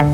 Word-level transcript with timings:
Tervetuloa 0.00 0.12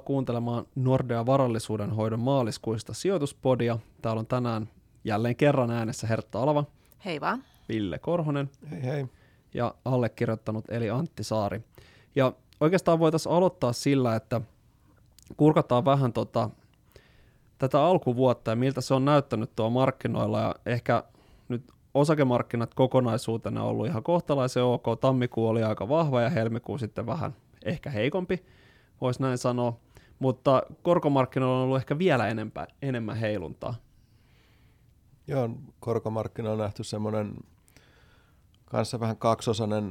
kuuntelemaan 0.00 0.64
Nordea 0.74 1.26
varallisuuden 1.26 1.90
hoidon 1.90 2.20
maaliskuista 2.20 2.94
sijoituspodia. 2.94 3.78
Täällä 4.02 4.20
on 4.20 4.26
tänään 4.26 4.68
jälleen 5.04 5.36
kerran 5.36 5.70
äänessä 5.70 6.06
Hertta 6.06 6.42
Alava. 6.42 6.64
Hei 7.04 7.20
vaan. 7.20 7.44
Ville 7.68 7.98
Korhonen. 7.98 8.50
Hei 8.70 8.82
hei. 8.82 9.06
Ja 9.54 9.74
allekirjoittanut 9.84 10.64
eli 10.68 10.90
Antti 10.90 11.24
Saari. 11.24 11.60
Ja 12.14 12.32
oikeastaan 12.60 12.98
voitaisiin 12.98 13.32
aloittaa 13.32 13.72
sillä, 13.72 14.16
että 14.16 14.40
kurkataan 15.36 15.84
vähän 15.84 16.12
tota, 16.12 16.50
tätä 17.58 17.82
alkuvuotta 17.84 18.50
ja 18.50 18.56
miltä 18.56 18.80
se 18.80 18.94
on 18.94 19.04
näyttänyt 19.04 19.56
tuo 19.56 19.70
markkinoilla. 19.70 20.40
Ja 20.40 20.54
ehkä 20.66 21.04
nyt 21.48 21.72
osakemarkkinat 21.94 22.74
kokonaisuutena 22.74 23.62
on 23.62 23.68
ollut 23.68 23.86
ihan 23.86 24.02
kohtalaisen 24.02 24.62
ok. 24.62 24.84
Tammikuu 25.00 25.48
oli 25.48 25.62
aika 25.62 25.88
vahva 25.88 26.20
ja 26.20 26.30
helmikuu 26.30 26.78
sitten 26.78 27.06
vähän 27.06 27.36
ehkä 27.64 27.90
heikompi 27.90 28.44
voisi 29.00 29.22
näin 29.22 29.38
sanoa, 29.38 29.80
mutta 30.18 30.62
korkomarkkinoilla 30.82 31.56
on 31.56 31.64
ollut 31.64 31.76
ehkä 31.76 31.98
vielä 31.98 32.28
enempää, 32.28 32.66
enemmän 32.82 33.16
heiluntaa. 33.16 33.74
Joo, 35.26 35.50
korkomarkkinoilla 35.80 36.62
on 36.62 36.66
nähty 36.66 36.84
semmoinen 36.84 37.34
kanssa 38.64 39.00
vähän 39.00 39.16
kaksosainen 39.16 39.90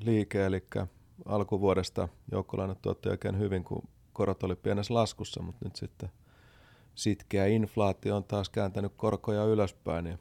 liike, 0.00 0.46
eli 0.46 0.64
alkuvuodesta 1.24 2.08
joukkolainat 2.32 2.82
tuotti 2.82 3.08
oikein 3.08 3.38
hyvin, 3.38 3.64
kun 3.64 3.88
korot 4.12 4.42
oli 4.42 4.56
pienessä 4.56 4.94
laskussa, 4.94 5.42
mutta 5.42 5.64
nyt 5.64 5.76
sitten 5.76 6.10
sitkeä 6.94 7.46
inflaatio 7.46 8.16
on 8.16 8.24
taas 8.24 8.48
kääntänyt 8.50 8.92
korkoja 8.96 9.44
ylöspäin 9.44 10.06
ja 10.06 10.18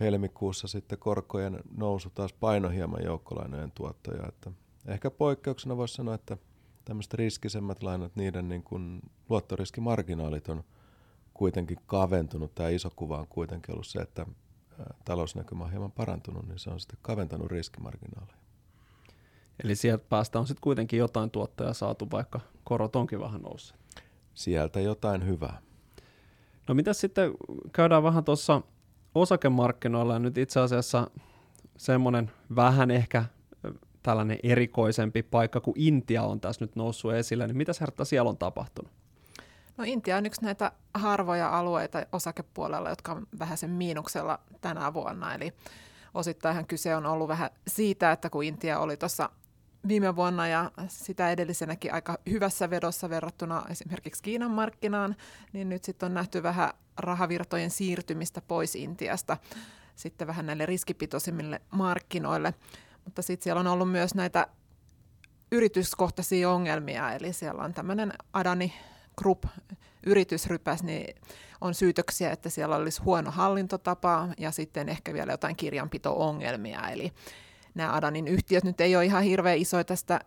helmikuussa 0.00 0.68
sitten 0.68 0.98
korkojen 0.98 1.60
nousu 1.76 2.10
taas 2.10 2.32
paino 2.32 2.68
hieman 2.68 3.04
joukkolainojen 3.04 3.72
tuottoja. 3.72 4.28
Että 4.28 4.50
ehkä 4.86 5.10
poikkeuksena 5.10 5.76
voisi 5.76 5.94
sanoa, 5.94 6.14
että 6.14 6.36
tämmöiset 6.84 7.14
riskisemmät 7.14 7.82
lainat, 7.82 8.16
niiden 8.16 8.48
niin 8.48 8.62
kuin 8.62 9.02
luottoriskimarginaalit 9.28 10.48
on 10.48 10.64
kuitenkin 11.34 11.78
kaventunut. 11.86 12.54
Tämä 12.54 12.68
iso 12.68 12.90
kuva 12.96 13.18
on 13.18 13.26
kuitenkin 13.28 13.74
ollut 13.74 13.86
se, 13.86 13.98
että 13.98 14.26
talousnäkymä 15.04 15.64
on 15.64 15.70
hieman 15.70 15.92
parantunut, 15.92 16.48
niin 16.48 16.58
se 16.58 16.70
on 16.70 16.80
sitten 16.80 16.98
kaventanut 17.02 17.50
riskimarginaaleja. 17.50 18.36
Eli 19.64 19.76
sieltä 19.76 20.04
päästä 20.08 20.38
on 20.38 20.46
sitten 20.46 20.62
kuitenkin 20.62 20.98
jotain 20.98 21.30
tuottoja 21.30 21.74
saatu, 21.74 22.10
vaikka 22.10 22.40
korot 22.64 22.96
onkin 22.96 23.20
vähän 23.20 23.42
nousseet. 23.42 23.80
Sieltä 24.34 24.80
jotain 24.80 25.26
hyvää. 25.26 25.58
No 26.68 26.74
mitä 26.74 26.92
sitten, 26.92 27.32
käydään 27.72 28.02
vähän 28.02 28.24
tuossa 28.24 28.62
osakemarkkinoilla, 29.14 30.12
ja 30.12 30.18
nyt 30.18 30.38
itse 30.38 30.60
asiassa 30.60 31.10
semmoinen 31.76 32.30
vähän 32.56 32.90
ehkä 32.90 33.24
tällainen 34.02 34.38
erikoisempi 34.42 35.22
paikka, 35.22 35.60
kun 35.60 35.74
Intia 35.76 36.22
on 36.22 36.40
tässä 36.40 36.64
nyt 36.64 36.76
noussut 36.76 37.12
esille, 37.12 37.46
niin 37.46 37.56
mitä 37.56 37.72
Hertta 37.80 38.04
siellä 38.04 38.30
on 38.30 38.38
tapahtunut? 38.38 38.92
No 39.76 39.84
Intia 39.86 40.16
on 40.16 40.26
yksi 40.26 40.44
näitä 40.44 40.72
harvoja 40.94 41.58
alueita 41.58 42.06
osakepuolella, 42.12 42.88
jotka 42.88 43.12
on 43.12 43.26
vähän 43.38 43.58
sen 43.58 43.70
miinuksella 43.70 44.38
tänä 44.60 44.94
vuonna, 44.94 45.34
eli 45.34 45.52
osittain 46.14 46.66
kyse 46.66 46.96
on 46.96 47.06
ollut 47.06 47.28
vähän 47.28 47.50
siitä, 47.68 48.12
että 48.12 48.30
kun 48.30 48.44
Intia 48.44 48.78
oli 48.78 48.96
tuossa 48.96 49.30
viime 49.88 50.16
vuonna 50.16 50.48
ja 50.48 50.70
sitä 50.88 51.30
edellisenäkin 51.30 51.94
aika 51.94 52.18
hyvässä 52.30 52.70
vedossa 52.70 53.10
verrattuna 53.10 53.62
esimerkiksi 53.70 54.22
Kiinan 54.22 54.50
markkinaan, 54.50 55.16
niin 55.52 55.68
nyt 55.68 55.84
sitten 55.84 56.06
on 56.06 56.14
nähty 56.14 56.42
vähän 56.42 56.70
rahavirtojen 56.96 57.70
siirtymistä 57.70 58.40
pois 58.40 58.74
Intiasta 58.74 59.36
sitten 59.96 60.26
vähän 60.26 60.46
näille 60.46 60.66
riskipitoisimmille 60.66 61.60
markkinoille. 61.70 62.54
Mutta 63.04 63.22
sitten 63.22 63.44
siellä 63.44 63.60
on 63.60 63.66
ollut 63.66 63.90
myös 63.90 64.14
näitä 64.14 64.46
yrityskohtaisia 65.52 66.50
ongelmia, 66.50 67.12
eli 67.12 67.32
siellä 67.32 67.62
on 67.62 67.74
tämmöinen 67.74 68.12
Adani 68.32 68.72
Group 69.16 69.44
yritysrypäs, 70.06 70.82
niin 70.82 71.14
on 71.60 71.74
syytöksiä, 71.74 72.30
että 72.30 72.50
siellä 72.50 72.76
olisi 72.76 73.02
huono 73.02 73.30
hallintotapa 73.30 74.28
ja 74.38 74.50
sitten 74.50 74.88
ehkä 74.88 75.14
vielä 75.14 75.32
jotain 75.32 75.56
kirjanpito-ongelmia. 75.56 76.90
Eli 76.90 77.12
nämä 77.74 77.92
Adanin 77.92 78.28
yhtiöt 78.28 78.64
nyt 78.64 78.80
ei 78.80 78.96
ole 78.96 79.04
ihan 79.04 79.22
hirveän 79.22 79.58
isoja 79.58 79.84
tästä 79.84 80.20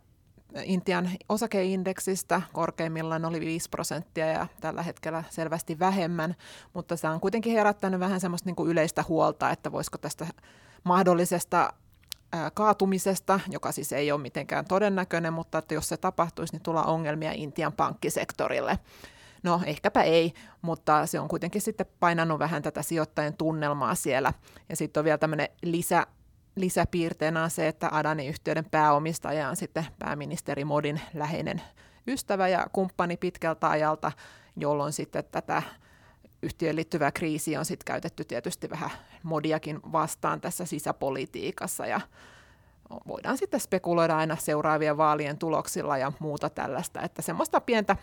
Intian 0.63 1.09
osakeindeksistä, 1.29 2.41
korkeimmillaan 2.53 3.25
oli 3.25 3.39
5 3.39 3.69
prosenttia 3.69 4.25
ja 4.25 4.47
tällä 4.61 4.83
hetkellä 4.83 5.23
selvästi 5.29 5.79
vähemmän, 5.79 6.35
mutta 6.73 6.95
se 6.97 7.07
on 7.07 7.19
kuitenkin 7.19 7.53
herättänyt 7.53 7.99
vähän 7.99 8.19
semmoista 8.19 8.47
niin 8.49 8.55
kuin 8.55 8.71
yleistä 8.71 9.03
huolta, 9.07 9.49
että 9.49 9.71
voisiko 9.71 9.97
tästä 9.97 10.27
mahdollisesta 10.83 11.73
kaatumisesta, 12.53 13.39
joka 13.51 13.71
siis 13.71 13.93
ei 13.93 14.11
ole 14.11 14.21
mitenkään 14.21 14.65
todennäköinen, 14.65 15.33
mutta 15.33 15.57
että 15.57 15.73
jos 15.73 15.89
se 15.89 15.97
tapahtuisi, 15.97 16.53
niin 16.53 16.63
tulee 16.63 16.83
ongelmia 16.83 17.31
Intian 17.31 17.73
pankkisektorille. 17.73 18.79
No 19.43 19.61
ehkäpä 19.65 20.01
ei, 20.03 20.33
mutta 20.61 21.05
se 21.05 21.19
on 21.19 21.27
kuitenkin 21.27 21.61
sitten 21.61 21.85
painanut 21.99 22.39
vähän 22.39 22.61
tätä 22.61 22.81
sijoittajien 22.81 23.37
tunnelmaa 23.37 23.95
siellä. 23.95 24.33
Ja 24.69 24.75
sitten 24.75 25.01
on 25.01 25.05
vielä 25.05 25.17
tämmöinen 25.17 25.49
lisä, 25.63 26.07
lisäpiirteenä 26.55 27.43
on 27.43 27.49
se, 27.49 27.67
että 27.67 27.89
Adani-yhtiöiden 27.91 28.65
pääomistaja 28.71 29.49
on 29.49 29.55
sitten 29.55 29.85
pääministeri 29.99 30.65
Modin 30.65 31.01
läheinen 31.13 31.61
ystävä 32.07 32.47
ja 32.47 32.67
kumppani 32.73 33.17
pitkältä 33.17 33.69
ajalta, 33.69 34.11
jolloin 34.57 34.93
sitten 34.93 35.23
tätä 35.31 35.63
yhtiöön 36.41 36.75
liittyvää 36.75 37.11
kriisiä 37.11 37.59
on 37.59 37.65
sitten 37.65 37.85
käytetty 37.85 38.25
tietysti 38.25 38.69
vähän 38.69 38.89
modiakin 39.23 39.79
vastaan 39.91 40.41
tässä 40.41 40.65
sisäpolitiikassa. 40.65 41.85
Ja 41.85 42.01
voidaan 43.07 43.37
sitten 43.37 43.59
spekuloida 43.59 44.17
aina 44.17 44.35
seuraavien 44.35 44.97
vaalien 44.97 45.37
tuloksilla 45.37 45.97
ja 45.97 46.11
muuta 46.19 46.49
tällaista, 46.49 47.01
että 47.01 47.21
semmoista 47.21 47.61
pientä, 47.61 47.95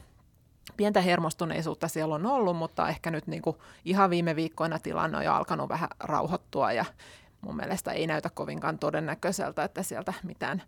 pientä 0.76 1.00
hermostuneisuutta 1.00 1.88
siellä 1.88 2.14
on 2.14 2.26
ollut, 2.26 2.56
mutta 2.56 2.88
ehkä 2.88 3.10
nyt 3.10 3.26
niin 3.26 3.42
kuin 3.42 3.56
ihan 3.84 4.10
viime 4.10 4.36
viikkoina 4.36 4.78
tilanne 4.78 5.18
on 5.18 5.24
jo 5.24 5.32
alkanut 5.32 5.68
vähän 5.68 5.88
rauhoittua 6.00 6.72
ja 6.72 6.84
mun 7.42 7.56
mielestä 7.56 7.92
ei 7.92 8.06
näytä 8.06 8.30
kovinkaan 8.30 8.78
todennäköiseltä, 8.78 9.64
että 9.64 9.82
sieltä 9.82 10.14
mitään 10.22 10.62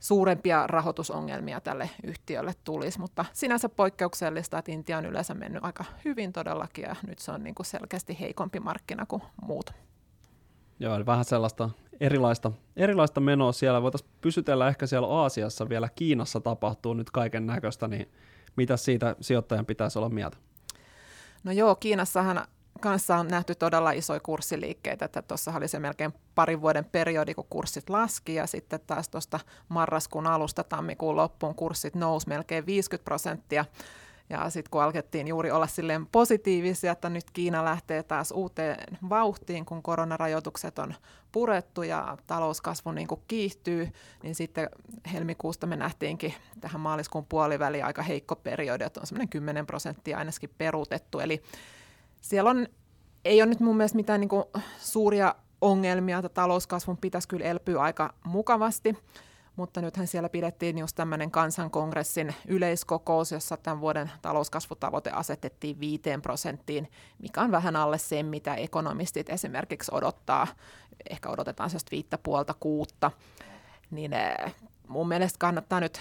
suurempia 0.00 0.66
rahoitusongelmia 0.66 1.60
tälle 1.60 1.90
yhtiölle 2.04 2.54
tulisi, 2.64 3.00
mutta 3.00 3.24
sinänsä 3.32 3.68
poikkeuksellista, 3.68 4.58
että 4.58 4.72
Intia 4.72 4.98
on 4.98 5.06
yleensä 5.06 5.34
mennyt 5.34 5.64
aika 5.64 5.84
hyvin 6.04 6.32
todellakin 6.32 6.84
ja 6.84 6.96
nyt 7.06 7.18
se 7.18 7.32
on 7.32 7.44
niin 7.44 7.54
kuin 7.54 7.66
selkeästi 7.66 8.20
heikompi 8.20 8.60
markkina 8.60 9.06
kuin 9.06 9.22
muut. 9.42 9.70
Joo, 10.80 10.96
eli 10.96 11.06
vähän 11.06 11.24
sellaista 11.24 11.70
erilaista, 12.00 12.52
erilaista 12.76 13.20
menoa 13.20 13.52
siellä. 13.52 13.82
Voitaisiin 13.82 14.10
pysytellä 14.20 14.68
ehkä 14.68 14.86
siellä 14.86 15.08
Aasiassa 15.08 15.68
vielä. 15.68 15.88
Kiinassa 15.94 16.40
tapahtuu 16.40 16.94
nyt 16.94 17.10
kaiken 17.10 17.46
näköistä, 17.46 17.88
niin 17.88 18.12
mitä 18.56 18.76
siitä 18.76 19.16
sijoittajan 19.20 19.66
pitäisi 19.66 19.98
olla 19.98 20.08
mieltä? 20.08 20.36
No 21.44 21.52
joo, 21.52 21.74
Kiinassahan 21.74 22.46
kanssa 22.80 23.16
on 23.16 23.28
nähty 23.28 23.54
todella 23.54 23.90
isoja 23.90 24.20
kurssiliikkeitä, 24.20 25.04
että 25.04 25.22
tuossa 25.22 25.52
oli 25.56 25.68
se 25.68 25.78
melkein 25.78 26.14
parin 26.34 26.60
vuoden 26.60 26.84
periodi, 26.84 27.34
kun 27.34 27.46
kurssit 27.50 27.90
laski 27.90 28.34
ja 28.34 28.46
sitten 28.46 28.80
taas 28.86 29.08
tuosta 29.08 29.40
marraskuun 29.68 30.26
alusta 30.26 30.64
tammikuun 30.64 31.16
loppuun 31.16 31.54
kurssit 31.54 31.94
nousi 31.94 32.28
melkein 32.28 32.66
50 32.66 33.04
prosenttia. 33.04 33.64
Ja 34.30 34.50
sitten 34.50 34.70
kun 34.70 34.82
alkettiin 34.82 35.28
juuri 35.28 35.50
olla 35.50 35.66
silleen 35.66 36.06
positiivisia, 36.06 36.92
että 36.92 37.08
nyt 37.08 37.30
Kiina 37.30 37.64
lähtee 37.64 38.02
taas 38.02 38.30
uuteen 38.30 38.98
vauhtiin, 39.08 39.64
kun 39.64 39.82
koronarajoitukset 39.82 40.78
on 40.78 40.94
purettu 41.32 41.82
ja 41.82 42.16
talouskasvu 42.26 42.92
niin 42.92 43.08
kuin 43.08 43.20
kiihtyy, 43.28 43.88
niin 44.22 44.34
sitten 44.34 44.70
helmikuusta 45.12 45.66
me 45.66 45.76
nähtiinkin 45.76 46.34
tähän 46.60 46.80
maaliskuun 46.80 47.26
puoliväliin 47.26 47.84
aika 47.84 48.02
heikko 48.02 48.36
periodi, 48.36 48.84
että 48.84 49.00
on 49.00 49.06
semmoinen 49.06 49.28
10 49.28 49.66
prosenttia 49.66 50.18
ainakin 50.18 50.50
peruutettu. 50.58 51.20
Eli 51.20 51.42
siellä 52.20 52.50
on, 52.50 52.66
ei 53.24 53.42
ole 53.42 53.48
nyt 53.48 53.60
mun 53.60 53.76
mielestä 53.76 53.96
mitään 53.96 54.20
niin 54.20 54.28
kuin 54.28 54.44
suuria 54.78 55.34
ongelmia, 55.60 56.18
että 56.18 56.28
talouskasvun 56.28 56.96
pitäisi 56.96 57.28
kyllä 57.28 57.46
elpyä 57.46 57.80
aika 57.80 58.14
mukavasti, 58.24 58.96
mutta 59.56 59.80
nythän 59.80 60.06
siellä 60.06 60.28
pidettiin 60.28 60.78
just 60.78 60.96
tämmöinen 60.96 61.30
kansankongressin 61.30 62.34
yleiskokous, 62.48 63.32
jossa 63.32 63.56
tämän 63.56 63.80
vuoden 63.80 64.10
talouskasvutavoite 64.22 65.10
asetettiin 65.10 65.80
5 65.80 66.02
prosenttiin, 66.22 66.90
mikä 67.18 67.40
on 67.40 67.50
vähän 67.50 67.76
alle 67.76 67.98
se, 67.98 68.22
mitä 68.22 68.54
ekonomistit 68.54 69.30
esimerkiksi 69.30 69.92
odottaa. 69.94 70.46
Ehkä 71.10 71.28
odotetaan 71.28 71.70
sellaista 71.70 71.90
viittä 71.90 72.18
puolta 72.18 72.54
kuutta. 72.60 73.10
Niin 73.90 74.12
eh, 74.12 74.54
mun 74.88 75.08
mielestä 75.08 75.38
kannattaa 75.38 75.80
nyt 75.80 76.00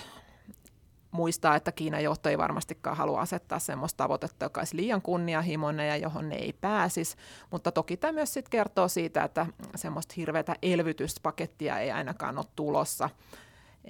muistaa, 1.15 1.55
että 1.55 1.71
Kiinan 1.71 2.03
johto 2.03 2.29
ei 2.29 2.37
varmastikaan 2.37 2.97
halua 2.97 3.21
asettaa 3.21 3.59
sellaista 3.59 3.97
tavoitetta, 3.97 4.45
joka 4.45 4.61
olisi 4.61 4.75
liian 4.75 5.01
kunnianhimoinen 5.01 5.87
ja 5.87 5.97
johon 5.97 6.29
ne 6.29 6.35
ei 6.35 6.53
pääsisi. 6.61 7.15
Mutta 7.51 7.71
toki 7.71 7.97
tämä 7.97 8.11
myös 8.11 8.33
sit 8.33 8.49
kertoo 8.49 8.87
siitä, 8.87 9.23
että 9.23 9.45
semmoista 9.75 10.13
hirveätä 10.17 10.55
elvytyspakettia 10.61 11.79
ei 11.79 11.91
ainakaan 11.91 12.37
ole 12.37 12.45
tulossa. 12.55 13.09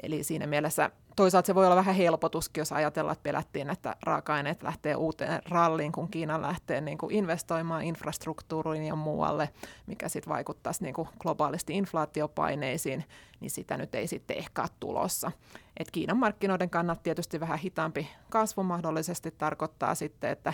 Eli 0.03 0.23
siinä 0.23 0.47
mielessä 0.47 0.89
toisaalta 1.15 1.47
se 1.47 1.55
voi 1.55 1.65
olla 1.65 1.75
vähän 1.75 1.95
helpotuskin, 1.95 2.61
jos 2.61 2.71
ajatellaan, 2.71 3.13
että 3.13 3.23
pelättiin, 3.23 3.69
että 3.69 3.95
raaka-aineet 4.03 4.63
lähtee 4.63 4.95
uuteen 4.95 5.41
ralliin, 5.49 5.91
kun 5.91 6.09
Kiina 6.09 6.41
lähtee 6.41 6.81
niin 6.81 6.97
kuin 6.97 7.15
investoimaan 7.15 7.83
infrastruktuuriin 7.83 8.83
ja 8.83 8.95
muualle, 8.95 9.49
mikä 9.87 10.09
sitten 10.09 10.33
vaikuttaisi 10.33 10.83
niin 10.83 10.93
kuin 10.93 11.07
globaalisti 11.19 11.77
inflaatiopaineisiin, 11.77 13.03
niin 13.39 13.51
sitä 13.51 13.77
nyt 13.77 13.95
ei 13.95 14.07
sitten 14.07 14.37
ehkä 14.37 14.61
ole 14.61 14.69
tulossa. 14.79 15.31
Et 15.77 15.91
Kiinan 15.91 16.17
markkinoiden 16.17 16.69
kannalta 16.69 17.01
tietysti 17.03 17.39
vähän 17.39 17.59
hitaampi 17.59 18.09
kasvu 18.29 18.63
mahdollisesti 18.63 19.31
tarkoittaa 19.31 19.95
sitten, 19.95 20.29
että 20.29 20.53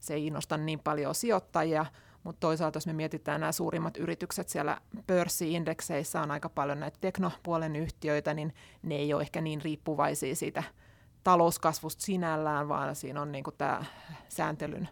se 0.00 0.14
ei 0.14 0.26
innosta 0.26 0.56
niin 0.56 0.78
paljon 0.78 1.14
sijoittajia, 1.14 1.86
mutta 2.24 2.40
toisaalta 2.40 2.76
jos 2.76 2.86
me 2.86 2.92
mietitään 2.92 3.40
nämä 3.40 3.52
suurimmat 3.52 3.96
yritykset 3.96 4.48
siellä 4.48 4.80
pörssiindekseissä 5.06 6.20
on 6.20 6.30
aika 6.30 6.48
paljon 6.48 6.80
näitä 6.80 6.98
teknopuolen 7.00 7.76
yhtiöitä, 7.76 8.34
niin 8.34 8.54
ne 8.82 8.94
ei 8.94 9.14
ole 9.14 9.22
ehkä 9.22 9.40
niin 9.40 9.62
riippuvaisia 9.62 10.36
siitä 10.36 10.62
talouskasvusta 11.24 12.02
sinällään, 12.02 12.68
vaan 12.68 12.96
siinä 12.96 13.22
on 13.22 13.32
niin 13.32 13.44
tämä 13.58 13.84
sääntelyn 14.28 14.88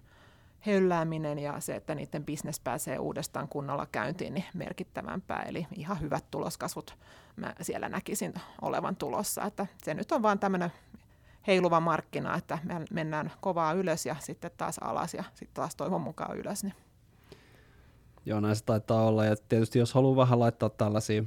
höllääminen 0.61 1.38
ja 1.38 1.61
se, 1.61 1.77
että 1.77 1.94
niiden 1.94 2.25
bisnes 2.25 2.61
pääsee 2.61 2.99
uudestaan 2.99 3.49
kunnolla 3.49 3.87
käyntiin, 3.93 4.35
niin 4.35 4.44
merkittävämpää. 4.55 5.43
Eli 5.43 5.67
ihan 5.76 6.00
hyvät 6.00 6.25
tuloskasvut 6.31 6.97
mä 7.37 7.55
siellä 7.61 7.88
näkisin 7.88 8.35
olevan 8.62 8.97
tulossa. 8.97 9.44
Että 9.44 9.67
se 9.83 9.94
nyt 9.94 10.12
on 10.12 10.23
vaan 10.23 10.38
tämmöinen 10.38 10.73
heiluva 11.47 11.81
markkina, 11.81 12.37
että 12.37 12.59
me 12.62 12.75
mennään 12.91 13.33
kovaa 13.41 13.73
ylös 13.73 14.06
ja 14.06 14.17
sitten 14.19 14.50
taas 14.56 14.79
alas 14.79 15.15
ja 15.15 15.25
sitten 15.35 15.55
taas 15.55 15.76
toivon 15.76 16.00
mukaan 16.00 16.38
ylös. 16.38 16.65
Niin 16.65 16.75
Joo, 18.26 18.40
näin 18.40 18.56
se 18.56 18.64
taitaa 18.64 19.06
olla. 19.06 19.25
Ja 19.25 19.37
tietysti 19.49 19.78
jos 19.78 19.94
haluaa 19.94 20.17
vähän 20.17 20.40
laittaa 20.40 20.69
tällaisia 20.69 21.25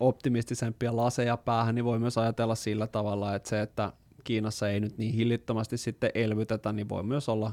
optimistisempia 0.00 0.96
laseja 0.96 1.36
päähän, 1.36 1.74
niin 1.74 1.84
voi 1.84 1.98
myös 1.98 2.18
ajatella 2.18 2.54
sillä 2.54 2.86
tavalla, 2.86 3.34
että 3.34 3.48
se, 3.48 3.60
että 3.60 3.92
Kiinassa 4.24 4.68
ei 4.68 4.80
nyt 4.80 4.98
niin 4.98 5.14
hillittömästi 5.14 5.76
sitten 5.76 6.10
elvytetä, 6.14 6.72
niin 6.72 6.88
voi 6.88 7.02
myös 7.02 7.28
olla 7.28 7.52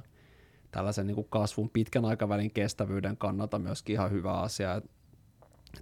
tällaisen 0.72 1.08
niin 1.08 1.16
kuin 1.16 1.28
kasvun 1.30 1.70
pitkän 1.70 2.06
aikavälin 2.06 2.52
kestävyyden 2.52 3.18
kannalta 3.18 3.60
myöskin 3.60 3.94
ihan 3.94 4.12
hyvä 4.12 4.34
asia. 4.34 4.82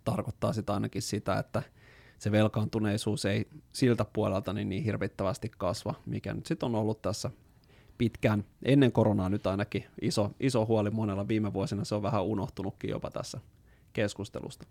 Tarkoittaa 0.03 0.53
sitä 0.53 0.73
ainakin 0.73 1.01
sitä, 1.01 1.39
että 1.39 1.63
se 2.19 2.31
velkaantuneisuus 2.31 3.25
ei 3.25 3.47
siltä 3.73 4.05
puolelta 4.13 4.53
niin, 4.53 4.69
niin 4.69 4.83
hirvittävästi 4.83 5.51
kasva, 5.57 5.93
mikä 6.05 6.33
nyt 6.33 6.45
sitten 6.45 6.67
on 6.67 6.75
ollut 6.75 7.01
tässä 7.01 7.31
pitkään, 7.99 8.45
ennen 8.63 8.91
koronaa 8.91 9.29
nyt 9.29 9.47
ainakin 9.47 9.85
iso, 10.01 10.31
iso 10.39 10.65
huoli 10.65 10.89
monella 10.89 11.27
viime 11.27 11.53
vuosina, 11.53 11.83
se 11.85 11.95
on 11.95 12.03
vähän 12.03 12.23
unohtunutkin 12.23 12.89
jopa 12.89 13.11
tässä 13.11 13.39
keskustelusta. 13.93 14.65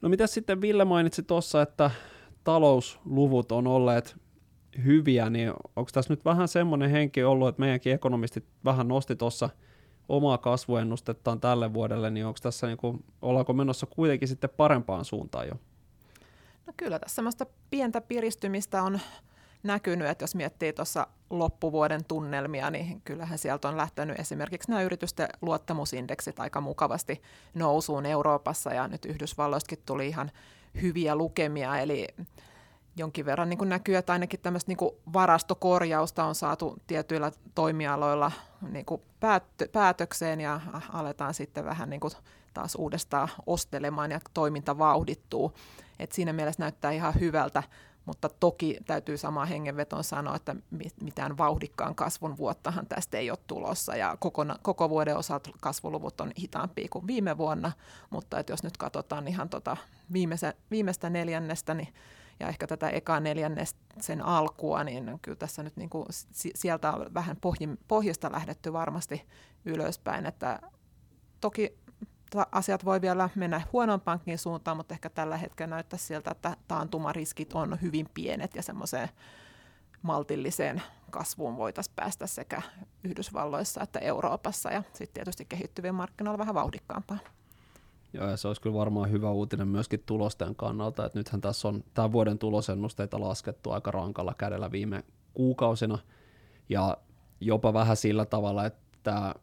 No 0.00 0.08
mitä 0.08 0.26
sitten 0.26 0.60
Ville 0.60 0.84
mainitsi 0.84 1.22
tuossa, 1.22 1.62
että 1.62 1.90
talousluvut 2.44 3.52
on 3.52 3.66
olleet 3.66 4.16
hyviä, 4.84 5.30
niin 5.30 5.50
onko 5.76 5.90
tässä 5.92 6.12
nyt 6.12 6.24
vähän 6.24 6.48
semmoinen 6.48 6.90
henki 6.90 7.24
ollut, 7.24 7.48
että 7.48 7.60
meidänkin 7.60 7.92
ekonomistit 7.92 8.44
vähän 8.64 8.88
nosti 8.88 9.16
tuossa 9.16 9.50
omaa 10.08 10.38
kasvuennustettaan 10.38 11.40
tälle 11.40 11.72
vuodelle, 11.74 12.10
niin 12.10 12.26
onko 12.26 12.38
tässä 12.42 12.66
niin 12.66 12.76
kuin, 12.76 13.04
ollaanko 13.22 13.52
menossa 13.52 13.86
kuitenkin 13.86 14.28
sitten 14.28 14.50
parempaan 14.56 15.04
suuntaan 15.04 15.48
jo? 15.48 15.54
No 16.66 16.72
kyllä 16.76 16.98
tässä 16.98 17.14
semmoista 17.14 17.46
pientä 17.70 18.00
piristymistä 18.00 18.82
on 18.82 19.00
näkynyt, 19.62 20.08
että 20.08 20.22
jos 20.22 20.34
miettii 20.34 20.72
tuossa 20.72 21.06
loppuvuoden 21.38 22.04
tunnelmia, 22.04 22.70
niin 22.70 23.02
kyllähän 23.04 23.38
sieltä 23.38 23.68
on 23.68 23.76
lähtenyt 23.76 24.20
esimerkiksi 24.20 24.70
nämä 24.70 24.82
yritysten 24.82 25.28
luottamusindeksit 25.42 26.40
aika 26.40 26.60
mukavasti 26.60 27.22
nousuun 27.54 28.06
Euroopassa 28.06 28.74
ja 28.74 28.88
nyt 28.88 29.04
Yhdysvalloistakin 29.04 29.82
tuli 29.86 30.08
ihan 30.08 30.30
hyviä 30.82 31.16
lukemia, 31.16 31.78
eli 31.78 32.08
jonkin 32.96 33.24
verran 33.24 33.48
niin 33.48 33.68
näkyy, 33.68 33.96
että 33.96 34.12
ainakin 34.12 34.40
tämmöistä 34.40 34.70
niin 34.70 34.90
varastokorjausta 35.12 36.24
on 36.24 36.34
saatu 36.34 36.76
tietyillä 36.86 37.32
toimialoilla 37.54 38.32
niin 38.70 38.84
kuin 38.84 39.02
päätökseen 39.72 40.40
ja 40.40 40.60
aletaan 40.92 41.34
sitten 41.34 41.64
vähän 41.64 41.90
niin 41.90 42.00
taas 42.54 42.74
uudestaan 42.74 43.28
ostelemaan 43.46 44.10
ja 44.10 44.20
toiminta 44.34 44.78
vauhdittuu. 44.78 45.52
Et 45.98 46.12
siinä 46.12 46.32
mielessä 46.32 46.62
näyttää 46.62 46.90
ihan 46.90 47.14
hyvältä, 47.20 47.62
mutta 48.04 48.28
toki 48.28 48.78
täytyy 48.86 49.16
samaan 49.16 49.48
hengenvetoon 49.48 50.04
sanoa, 50.04 50.36
että 50.36 50.56
mitään 51.02 51.38
vauhdikkaan 51.38 51.94
kasvun 51.94 52.36
vuottahan 52.36 52.86
tästä 52.86 53.18
ei 53.18 53.30
ole 53.30 53.38
tulossa. 53.46 53.96
Ja 53.96 54.16
koko, 54.20 54.44
koko 54.62 54.90
vuoden 54.90 55.16
osalta 55.16 55.50
kasvuluvut 55.60 56.20
on 56.20 56.32
hitaampia 56.38 56.88
kuin 56.90 57.06
viime 57.06 57.38
vuonna, 57.38 57.72
mutta 58.10 58.38
että 58.38 58.52
jos 58.52 58.62
nyt 58.62 58.76
katsotaan 58.76 59.28
ihan 59.28 59.48
tota 59.48 59.76
viimeistä, 60.12 60.54
viimeistä 60.70 61.10
neljännestä 61.10 61.74
niin, 61.74 61.94
ja 62.40 62.48
ehkä 62.48 62.66
tätä 62.66 62.88
ekaa 62.88 63.20
neljännestä 63.20 63.80
sen 64.00 64.22
alkua, 64.22 64.84
niin 64.84 65.18
kyllä 65.22 65.36
tässä 65.36 65.62
nyt 65.62 65.76
niin 65.76 65.90
kuin 65.90 66.06
sieltä 66.54 66.92
on 66.92 67.14
vähän 67.14 67.36
pohjista 67.88 68.32
lähdetty 68.32 68.72
varmasti 68.72 69.28
ylöspäin. 69.64 70.26
Että 70.26 70.60
toki 71.40 71.78
asiat 72.52 72.84
voi 72.84 73.00
vielä 73.00 73.30
mennä 73.34 73.60
huonompaankin 73.72 74.38
suuntaan, 74.38 74.76
mutta 74.76 74.94
ehkä 74.94 75.10
tällä 75.10 75.36
hetkellä 75.36 75.74
näyttää 75.74 75.98
siltä, 75.98 76.30
että 76.30 76.56
taantumariskit 76.68 77.52
on 77.52 77.78
hyvin 77.82 78.08
pienet 78.14 78.56
ja 78.56 78.62
semmoiseen 78.62 79.08
maltilliseen 80.02 80.82
kasvuun 81.10 81.56
voitaisiin 81.56 81.94
päästä 81.96 82.26
sekä 82.26 82.62
Yhdysvalloissa 83.04 83.82
että 83.82 83.98
Euroopassa 83.98 84.70
ja 84.70 84.82
sitten 84.92 85.14
tietysti 85.14 85.44
kehittyvien 85.44 85.94
markkinoilla 85.94 86.38
vähän 86.38 86.54
vauhdikkaampaa. 86.54 87.18
Joo, 88.12 88.30
ja 88.30 88.36
se 88.36 88.48
olisi 88.48 88.60
kyllä 88.60 88.76
varmaan 88.76 89.10
hyvä 89.10 89.30
uutinen 89.30 89.68
myöskin 89.68 90.02
tulosten 90.06 90.54
kannalta, 90.54 91.06
että 91.06 91.18
nythän 91.18 91.40
tässä 91.40 91.68
on 91.68 91.84
tämän 91.94 92.12
vuoden 92.12 92.38
tulosennusteita 92.38 93.20
laskettu 93.20 93.70
aika 93.70 93.90
rankalla 93.90 94.34
kädellä 94.38 94.72
viime 94.72 95.04
kuukausina, 95.34 95.98
ja 96.68 96.96
jopa 97.40 97.72
vähän 97.72 97.96
sillä 97.96 98.24
tavalla, 98.24 98.66
että 98.66 99.34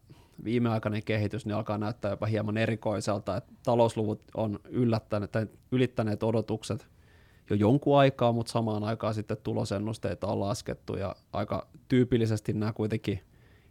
viimeaikainen 0.43 1.03
kehitys 1.03 1.45
niin 1.45 1.55
alkaa 1.55 1.77
näyttää 1.77 2.11
jopa 2.11 2.25
hieman 2.25 2.57
erikoiselta, 2.57 3.37
että 3.37 3.53
talousluvut 3.63 4.21
on 4.33 4.59
yllättäneet, 4.69 5.31
tai 5.31 5.47
ylittäneet 5.71 6.23
odotukset 6.23 6.87
jo 7.49 7.55
jonkun 7.55 7.99
aikaa, 7.99 8.31
mutta 8.31 8.51
samaan 8.51 8.83
aikaan 8.83 9.13
sitten 9.13 9.37
tulosennusteita 9.43 10.27
on 10.27 10.39
laskettu 10.39 10.95
ja 10.95 11.15
aika 11.33 11.67
tyypillisesti 11.87 12.53
nämä 12.53 12.73
kuitenkin 12.73 13.19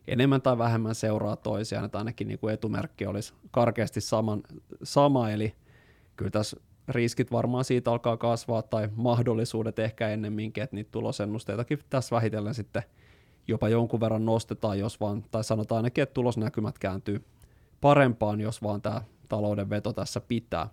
enemmän 0.09 0.43
tai 0.43 0.59
vähemmän 0.59 0.95
seuraa 0.95 1.37
toisiaan, 1.37 1.85
että 1.85 1.99
ainakin 1.99 2.29
niin 2.29 2.39
kuin 2.39 2.55
etumerkki 2.55 3.07
olisi 3.07 3.35
karkeasti 3.51 4.01
saman, 4.01 4.43
sama, 4.83 5.31
eli 5.31 5.55
kyllä 6.17 6.31
tässä 6.31 6.57
riskit 6.89 7.33
varmaan 7.33 7.65
siitä 7.65 7.91
alkaa 7.91 8.17
kasvaa 8.17 8.63
tai 8.63 8.89
mahdollisuudet 8.97 9.79
ehkä 9.79 10.09
ennemminkin, 10.09 10.63
että 10.63 10.77
niitä 10.77 10.91
tulosennusteitakin 10.91 11.79
tässä 11.91 12.17
vähitellen 12.17 12.55
sitten– 12.55 12.83
jopa 13.49 13.69
jonkun 13.69 14.01
verran 14.01 14.25
nostetaan, 14.25 14.79
jos 14.79 15.01
vaan, 15.01 15.25
tai 15.31 15.45
sanotaan 15.45 15.77
ainakin, 15.77 16.03
että 16.03 16.15
tulosnäkymät 16.15 16.79
kääntyy 16.79 17.25
parempaan, 17.81 18.41
jos 18.41 18.63
vaan 18.63 18.83
tämä 18.83 19.03
talouden 19.29 19.71
veto 19.71 19.93
tässä 19.93 20.21
pitää. 20.21 20.69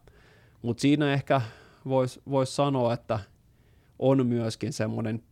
Mutta 0.62 0.82
siinä 0.82 1.14
ehkä 1.14 1.42
voisi 1.86 2.22
vois 2.30 2.56
sanoa, 2.56 2.94
että 2.94 3.20
on 4.00 4.28
myöskin 4.28 4.74
semmoinen 4.74 5.24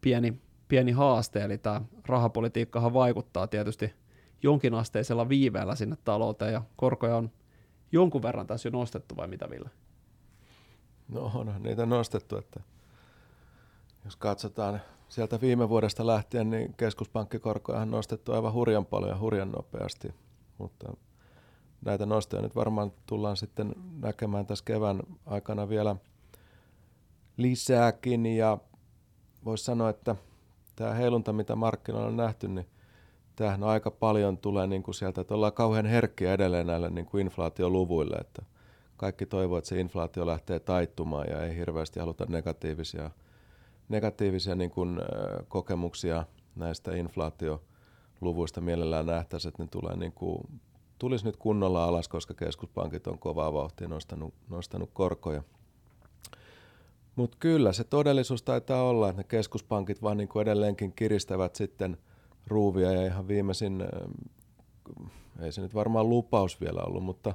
pieni, 0.00 0.40
pieni 0.68 0.92
haaste, 0.92 1.44
eli 1.44 1.58
tämä 1.58 1.80
rahapolitiikkahan 2.06 2.92
vaikuttaa 2.92 3.46
tietysti 3.46 3.94
jonkinasteisella 4.42 5.28
viiveellä 5.28 5.74
sinne 5.74 5.96
talouteen, 6.04 6.52
ja 6.52 6.62
korkoja 6.76 7.16
on 7.16 7.30
jonkun 7.92 8.22
verran 8.22 8.46
tässä 8.46 8.68
jo 8.68 8.72
nostettu, 8.72 9.16
vai 9.16 9.28
mitä 9.28 9.50
Ville? 9.50 9.70
No 11.08 11.32
on 11.34 11.54
niitä 11.58 11.86
nostettu, 11.86 12.36
että 12.36 12.60
jos 14.04 14.16
katsotaan 14.16 14.80
sieltä 15.10 15.40
viime 15.40 15.68
vuodesta 15.68 16.06
lähtien 16.06 16.50
niin 16.50 16.74
keskuspankkikorkoja 16.76 17.80
on 17.80 17.90
nostettu 17.90 18.32
aivan 18.32 18.52
hurjan 18.52 18.86
paljon 18.86 19.10
ja 19.10 19.18
hurjan 19.18 19.52
nopeasti, 19.52 20.14
mutta 20.58 20.92
näitä 21.84 22.06
nostoja 22.06 22.42
nyt 22.42 22.56
varmaan 22.56 22.92
tullaan 23.06 23.36
sitten 23.36 23.74
näkemään 24.02 24.46
tässä 24.46 24.64
kevään 24.64 25.02
aikana 25.26 25.68
vielä 25.68 25.96
lisääkin. 27.36 28.26
Ja 28.26 28.58
voisi 29.44 29.64
sanoa, 29.64 29.90
että 29.90 30.16
tämä 30.76 30.94
heilunta, 30.94 31.32
mitä 31.32 31.56
markkinoilla 31.56 32.08
on 32.08 32.16
nähty, 32.16 32.48
niin 32.48 32.66
tämähän 33.36 33.64
aika 33.64 33.90
paljon 33.90 34.38
tulee 34.38 34.66
niin 34.66 34.82
kuin 34.82 34.94
sieltä, 34.94 35.20
että 35.20 35.34
ollaan 35.34 35.52
kauhean 35.52 35.86
herkkiä 35.86 36.32
edelleen 36.32 36.66
näille 36.66 36.90
niin 36.90 37.06
kuin 37.06 37.20
inflaatioluvuille, 37.20 38.16
että 38.16 38.42
kaikki 38.96 39.26
toivoo, 39.26 39.58
että 39.58 39.68
se 39.68 39.80
inflaatio 39.80 40.26
lähtee 40.26 40.60
taittumaan 40.60 41.26
ja 41.30 41.44
ei 41.44 41.56
hirveästi 41.56 42.00
haluta 42.00 42.26
negatiivisia 42.28 43.10
negatiivisia 43.90 44.54
niin 44.54 44.70
kuin, 44.70 45.00
kokemuksia 45.48 46.24
näistä 46.56 46.94
inflaatioluvuista 46.96 48.60
mielellään 48.60 49.06
nähtäisiin, 49.06 49.48
että 49.48 49.62
ne 49.62 49.68
tulee 49.68 49.96
niin 49.96 50.12
kuin, 50.12 50.60
tulisi 50.98 51.24
nyt 51.24 51.36
kunnolla 51.36 51.84
alas, 51.84 52.08
koska 52.08 52.34
keskuspankit 52.34 53.06
on 53.06 53.18
kovaa 53.18 53.52
vauhtia 53.52 53.88
nostanut, 53.88 54.34
nostanut 54.48 54.90
korkoja. 54.92 55.42
Mutta 57.16 57.36
kyllä 57.40 57.72
se 57.72 57.84
todellisuus 57.84 58.42
taitaa 58.42 58.82
olla, 58.82 59.08
että 59.08 59.20
ne 59.20 59.24
keskuspankit 59.28 60.02
vaan 60.02 60.16
niin 60.16 60.28
kuin 60.28 60.42
edelleenkin 60.42 60.92
kiristävät 60.92 61.54
sitten 61.56 61.96
ruuvia 62.46 62.92
ja 62.92 63.06
ihan 63.06 63.28
viimeisin, 63.28 63.84
ei 65.40 65.52
se 65.52 65.60
nyt 65.60 65.74
varmaan 65.74 66.08
lupaus 66.08 66.60
vielä 66.60 66.82
ollut, 66.82 67.04
mutta 67.04 67.34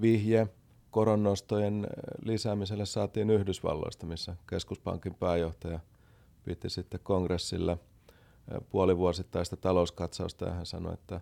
vihje 0.00 0.48
koronnostojen 0.90 1.86
lisäämiselle 2.22 2.86
saatiin 2.86 3.30
Yhdysvalloista, 3.30 4.06
missä 4.06 4.36
keskuspankin 4.50 5.14
pääjohtaja 5.14 5.80
piti 6.44 6.70
sitten 6.70 7.00
kongressille 7.02 7.78
puolivuosittaista 8.70 9.56
talouskatsausta 9.56 10.44
ja 10.44 10.52
hän 10.52 10.66
sanoi, 10.66 10.94
että 10.94 11.20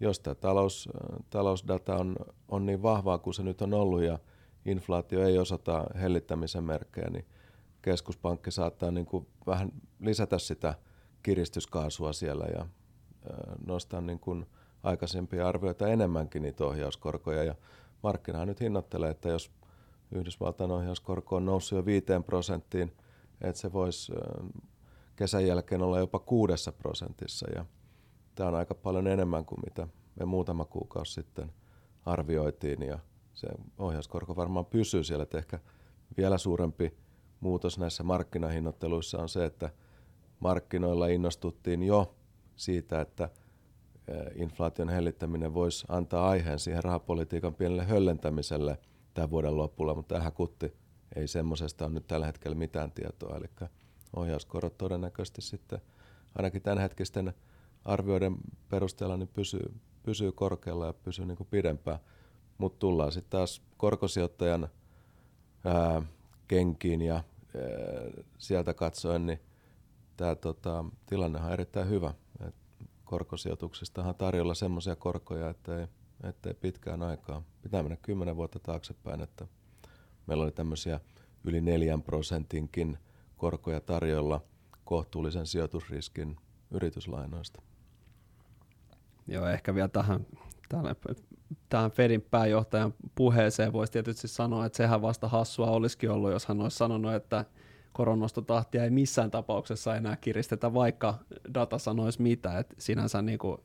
jos 0.00 0.20
tämä 0.20 0.34
talous, 0.34 0.88
talousdata 1.30 1.96
on, 1.96 2.16
on 2.48 2.66
niin 2.66 2.82
vahvaa 2.82 3.18
kuin 3.18 3.34
se 3.34 3.42
nyt 3.42 3.62
on 3.62 3.74
ollut 3.74 4.02
ja 4.02 4.18
inflaatio 4.64 5.26
ei 5.26 5.38
osata 5.38 5.84
hellittämisen 6.00 6.64
merkkejä, 6.64 7.10
niin 7.10 7.26
keskuspankki 7.82 8.50
saattaa 8.50 8.90
niin 8.90 9.06
kuin 9.06 9.26
vähän 9.46 9.72
lisätä 10.00 10.38
sitä 10.38 10.74
kiristyskaasua 11.22 12.12
siellä 12.12 12.44
ja 12.44 12.66
nostaa 13.66 14.00
niin 14.00 14.18
kuin 14.20 14.46
aikaisempia 14.82 15.48
arvioita 15.48 15.88
enemmänkin 15.88 16.42
niitä 16.42 16.64
ohjauskorkoja. 16.64 17.44
Ja 17.44 17.54
markkina 18.02 18.46
nyt 18.46 18.60
hinnoittelee, 18.60 19.10
että 19.10 19.28
jos 19.28 19.50
Yhdysvaltain 20.12 20.70
ohjauskorko 20.70 21.36
on 21.36 21.46
noussut 21.46 21.76
jo 21.76 21.84
5 21.84 22.06
prosenttiin, 22.26 22.92
että 23.40 23.60
se 23.60 23.72
voisi 23.72 24.12
kesän 25.16 25.46
jälkeen 25.46 25.82
olla 25.82 25.98
jopa 25.98 26.18
kuudessa 26.18 26.72
prosentissa. 26.72 27.46
Ja 27.54 27.66
tämä 28.34 28.48
on 28.48 28.54
aika 28.54 28.74
paljon 28.74 29.06
enemmän 29.06 29.44
kuin 29.44 29.60
mitä 29.64 29.88
me 30.20 30.24
muutama 30.24 30.64
kuukausi 30.64 31.12
sitten 31.12 31.52
arvioitiin. 32.06 32.82
Ja 32.82 32.98
se 33.34 33.48
ohjauskorko 33.78 34.36
varmaan 34.36 34.66
pysyy 34.66 35.04
siellä, 35.04 35.22
että 35.22 35.38
ehkä 35.38 35.58
vielä 36.16 36.38
suurempi 36.38 36.96
muutos 37.40 37.78
näissä 37.78 38.02
markkinahinnoitteluissa 38.02 39.18
on 39.18 39.28
se, 39.28 39.44
että 39.44 39.70
markkinoilla 40.40 41.06
innostuttiin 41.06 41.82
jo 41.82 42.14
siitä, 42.56 43.00
että 43.00 43.30
inflaation 44.34 44.88
hellittäminen 44.88 45.54
voisi 45.54 45.86
antaa 45.88 46.28
aiheen 46.28 46.58
siihen 46.58 46.84
rahapolitiikan 46.84 47.54
pienelle 47.54 47.84
höllentämiselle 47.84 48.78
tämän 49.14 49.30
vuoden 49.30 49.56
lopulla, 49.56 49.94
mutta 49.94 50.14
tähän 50.14 50.32
kutti 50.32 50.72
ei 51.16 51.28
semmoisesta 51.28 51.84
ole 51.84 51.92
nyt 51.92 52.06
tällä 52.06 52.26
hetkellä 52.26 52.54
mitään 52.54 52.92
tietoa. 52.92 53.36
Eli 53.36 53.46
ohjauskorot 54.16 54.78
todennäköisesti 54.78 55.42
sitten 55.42 55.80
ainakin 56.34 56.62
tämänhetkisten 56.62 57.34
arvioiden 57.84 58.36
perusteella 58.68 59.16
niin 59.16 59.28
pysyy, 59.28 59.74
pysyy 60.02 60.32
korkealla 60.32 60.86
ja 60.86 60.92
pysyy 60.92 61.26
niin 61.26 61.36
kuin 61.36 61.48
pidempään. 61.50 61.98
Mutta 62.58 62.78
tullaan 62.78 63.12
sitten 63.12 63.30
taas 63.30 63.62
korkosijoittajan 63.76 64.68
ää, 65.64 66.02
kenkiin 66.48 67.02
ja 67.02 67.14
ää, 67.14 67.22
sieltä 68.38 68.74
katsoen, 68.74 69.26
niin 69.26 69.40
tämä 70.16 70.34
tota, 70.34 70.84
tilanne 71.06 71.40
on 71.40 71.52
erittäin 71.52 71.88
hyvä. 71.88 72.14
Et 73.08 73.10
korkosijoituksista 73.10 74.04
on 74.04 74.14
tarjolla 74.14 74.54
semmoisia 74.54 74.96
korkoja, 74.96 75.50
että 75.50 75.80
ei, 75.80 75.86
ettei 76.24 76.54
pitkään 76.54 77.02
aikaa. 77.02 77.42
Pitää 77.62 77.82
mennä 77.82 77.96
kymmenen 77.96 78.36
vuotta 78.36 78.58
taaksepäin, 78.58 79.20
että 79.20 79.46
meillä 80.26 80.44
oli 80.44 80.52
tämmöisiä 80.52 81.00
yli 81.44 81.60
neljän 81.60 82.02
prosentinkin 82.02 82.98
korkoja 83.36 83.80
tarjolla 83.80 84.40
kohtuullisen 84.84 85.46
sijoitusriskin 85.46 86.36
yrityslainoista. 86.70 87.62
Joo, 89.26 89.46
ehkä 89.46 89.74
vielä 89.74 89.88
tähän, 89.88 90.26
tähän, 90.68 90.96
tähän 91.68 91.90
Fedin 91.90 92.22
pääjohtajan 92.22 92.94
puheeseen 93.14 93.72
voisi 93.72 93.92
tietysti 93.92 94.28
sanoa, 94.28 94.66
että 94.66 94.76
sehän 94.76 95.02
vasta 95.02 95.28
hassua 95.28 95.70
olisikin 95.70 96.10
ollut, 96.10 96.30
jos 96.30 96.46
hän 96.46 96.60
olisi 96.60 96.76
sanonut, 96.76 97.14
että 97.14 97.44
koronostotahtia 97.98 98.84
ei 98.84 98.90
missään 98.90 99.30
tapauksessa 99.30 99.96
enää 99.96 100.16
kiristetä, 100.16 100.74
vaikka 100.74 101.14
data 101.54 101.78
sanoisi 101.78 102.22
mitä, 102.22 102.58
että 102.58 102.74
sinänsä 102.78 103.22
niin 103.22 103.38
kuin 103.38 103.58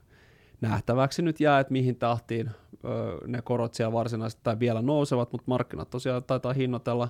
nähtäväksi 0.61 1.21
nyt 1.21 1.39
jää, 1.39 1.59
että 1.59 1.73
mihin 1.73 1.95
tahtiin 1.95 2.51
ö, 2.85 3.27
ne 3.27 3.41
korot 3.41 3.73
siellä 3.73 3.93
varsinaisesti 3.93 4.41
tai 4.43 4.59
vielä 4.59 4.81
nousevat, 4.81 5.31
mutta 5.31 5.45
markkinat 5.47 5.89
tosiaan 5.89 6.23
taitaa 6.23 6.53
hinnoitella 6.53 7.09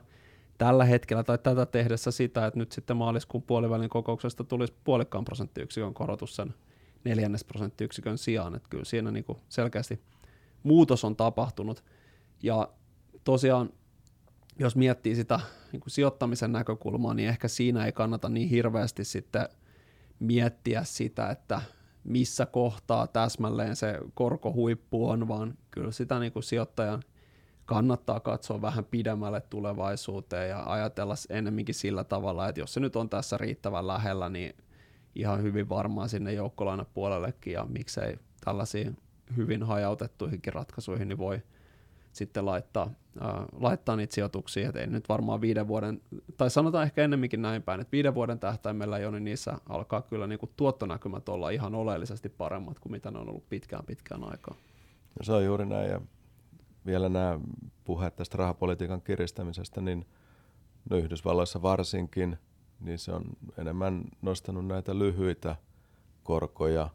tällä 0.58 0.86
hetkellä 0.86 1.24
tai 1.24 1.38
tätä 1.38 1.66
tehdessä 1.66 2.12
sitä, 2.12 2.46
että 2.46 2.60
nyt 2.60 2.72
sitten 2.72 2.98
maaliskuun 2.98 3.44
puolivälin 3.44 3.90
kokouksesta 3.90 4.44
tulisi 4.44 4.74
puolikkaan 4.84 5.26
prosenttiyksikön 5.26 5.94
korotus 5.94 6.36
sen 6.36 6.54
neljännes 7.04 7.44
prosenttiyksikön 7.44 8.18
sijaan, 8.18 8.56
että 8.56 8.70
kyllä 8.70 8.86
siinä 8.86 9.12
niin 9.12 9.24
kuin 9.24 9.38
selkeästi 9.50 10.02
muutos 10.64 11.04
on 11.04 11.16
tapahtunut. 11.16 11.84
Ja 12.42 12.70
tosiaan 13.24 13.70
jos 14.60 14.76
miettii 14.76 15.16
sitä 15.16 15.40
niin 15.72 15.80
kuin 15.80 15.92
sijoittamisen 15.92 16.52
näkökulmaa, 16.52 17.14
niin 17.14 17.30
ehkä 17.30 17.48
siinä 17.48 17.86
ei 17.86 17.92
kannata 17.92 18.30
niin 18.30 18.50
hirveästi 18.50 19.04
sitten 19.04 19.50
miettiä 20.20 20.84
sitä, 20.84 21.30
että 21.30 21.62
missä 22.04 22.46
kohtaa 22.46 23.08
täsmälleen 23.08 23.76
se 23.76 24.00
korkohuippu 24.14 25.10
on, 25.10 25.28
vaan 25.28 25.58
kyllä 25.72 25.92
sitä 25.92 26.20
niin 26.20 26.32
kuin 26.32 26.44
sijoittajan 26.44 27.04
kannattaa 27.66 28.20
katsoa 28.20 28.62
vähän 28.62 28.86
pidemmälle 28.86 29.42
tulevaisuuteen 29.42 30.50
ja 30.50 30.64
ajatella 30.66 31.16
ennemminkin 31.30 31.76
sillä 31.76 32.04
tavalla, 32.04 32.50
että 32.50 32.62
jos 32.62 32.74
se 32.74 32.80
nyt 32.80 32.96
on 32.96 33.10
tässä 33.10 33.38
riittävän 33.38 33.88
lähellä, 33.88 34.30
niin 34.30 34.56
ihan 35.16 35.44
hyvin 35.44 35.70
varmaan 35.70 36.10
sinne 36.10 36.34
joukkolainapuolellekin 36.34 37.54
ja 37.54 37.66
miksei 37.66 38.18
tällaisiin 38.46 38.98
hyvin 39.38 39.64
hajautettuihinkin 39.64 40.54
ratkaisuihin 40.54 41.08
niin 41.08 41.18
voi 41.18 41.42
sitten 42.14 42.46
laittaa, 42.46 42.90
äh, 43.22 43.46
laittaa 43.60 43.96
niitä 43.96 44.16
sijoituksia, 44.16 44.68
että 44.68 44.80
ei 44.80 44.88
nyt 44.88 45.10
varmaan 45.10 45.42
viiden 45.42 45.68
vuoden, 45.68 46.02
tai 46.38 46.50
sanotaan 46.50 46.84
ehkä 46.84 47.04
ennemminkin 47.04 47.42
näin 47.42 47.64
päin, 47.64 47.82
että 47.82 47.92
viiden 47.92 48.16
vuoden 48.16 48.40
tähtäimellä 48.40 49.00
jo, 49.00 49.12
niin 49.12 49.24
niissä 49.24 49.54
alkaa 49.70 50.02
kyllä 50.02 50.28
niin 50.28 50.40
kuin 50.40 50.52
tuottonäkymät 50.58 51.30
olla 51.30 51.50
ihan 51.50 51.76
oleellisesti 51.76 52.30
paremmat 52.30 52.80
kuin 52.80 52.92
mitä 52.92 53.12
ne 53.12 53.20
on 53.20 53.30
ollut 53.30 53.50
pitkään 53.50 53.86
pitkään 53.86 54.24
aikaa. 54.24 54.56
No 55.20 55.24
se 55.24 55.34
on 55.34 55.46
juuri 55.46 55.66
näin, 55.66 55.90
ja 55.90 56.02
vielä 56.86 57.10
nämä 57.10 57.40
puheet 57.84 58.16
tästä 58.16 58.38
rahapolitiikan 58.38 59.02
kiristämisestä, 59.02 59.82
niin 59.82 60.06
no 60.90 60.98
Yhdysvalloissa 60.98 61.62
varsinkin, 61.62 62.38
niin 62.80 63.00
se 63.00 63.12
on 63.12 63.24
enemmän 63.58 64.04
nostanut 64.22 64.68
näitä 64.68 65.00
lyhyitä 65.00 65.56
korkoja, 66.24 66.90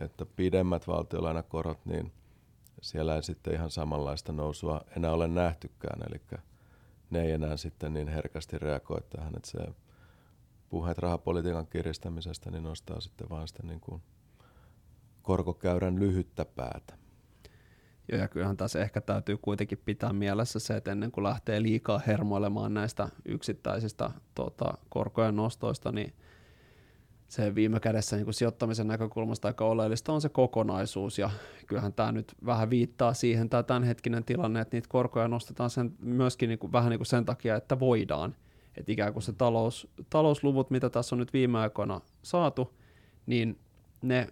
että 0.00 0.26
pidemmät 0.26 0.86
valtiolainakorot, 0.86 1.86
niin 1.86 2.12
siellä 2.82 3.16
ei 3.16 3.22
sitten 3.22 3.54
ihan 3.54 3.70
samanlaista 3.70 4.32
nousua 4.32 4.80
enää 4.96 5.12
ole 5.12 5.28
nähtykään, 5.28 6.00
eli 6.08 6.40
ne 7.10 7.22
ei 7.22 7.32
enää 7.32 7.56
sitten 7.56 7.94
niin 7.94 8.08
herkästi 8.08 8.58
reagoi 8.58 9.00
tähän, 9.16 9.32
että 9.36 9.50
se 9.50 9.58
puheet 10.68 10.98
rahapolitiikan 10.98 11.66
kiristämisestä 11.66 12.50
niin 12.50 12.62
nostaa 12.62 13.00
sitten 13.00 13.28
vaan 13.30 13.48
sitä 13.48 13.62
niin 13.62 13.80
kuin 13.80 14.02
korkokäyrän 15.22 16.00
lyhyttä 16.00 16.44
päätä. 16.44 16.94
Joo, 18.12 18.20
ja 18.20 18.28
kyllähän 18.28 18.56
tässä 18.56 18.82
ehkä 18.82 19.00
täytyy 19.00 19.36
kuitenkin 19.36 19.82
pitää 19.84 20.12
mielessä 20.12 20.58
se, 20.58 20.76
että 20.76 20.92
ennen 20.92 21.12
kuin 21.12 21.24
lähtee 21.24 21.62
liikaa 21.62 22.00
hermoilemaan 22.06 22.74
näistä 22.74 23.08
yksittäisistä 23.24 24.10
tota, 24.34 24.74
korkojen 24.88 25.36
nostoista, 25.36 25.92
niin 25.92 26.14
se 27.32 27.54
viime 27.54 27.80
kädessä 27.80 28.16
niin 28.16 28.24
kuin 28.24 28.34
sijoittamisen 28.34 28.86
näkökulmasta 28.86 29.48
aika 29.48 29.64
oleellista 29.64 30.12
on 30.12 30.20
se 30.20 30.28
kokonaisuus, 30.28 31.18
ja 31.18 31.30
kyllähän 31.66 31.92
tämä 31.92 32.12
nyt 32.12 32.32
vähän 32.46 32.70
viittaa 32.70 33.14
siihen, 33.14 33.50
tämä 33.50 33.62
tämänhetkinen 33.62 34.24
tilanne, 34.24 34.60
että 34.60 34.76
niitä 34.76 34.88
korkoja 34.88 35.28
nostetaan 35.28 35.70
sen, 35.70 35.92
myöskin 36.00 36.48
niin 36.48 36.58
kuin, 36.58 36.72
vähän 36.72 36.90
niin 36.90 36.98
kuin 36.98 37.06
sen 37.06 37.24
takia, 37.24 37.56
että 37.56 37.80
voidaan, 37.80 38.36
että 38.76 38.92
ikään 38.92 39.12
kuin 39.12 39.22
se 39.22 39.32
talous, 39.32 39.88
talousluvut, 40.10 40.70
mitä 40.70 40.90
tässä 40.90 41.14
on 41.14 41.18
nyt 41.18 41.32
viime 41.32 41.58
aikoina 41.58 42.00
saatu, 42.22 42.74
niin 43.26 43.58
ne 44.02 44.28